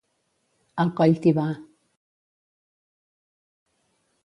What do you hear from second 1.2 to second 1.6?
t'hi va.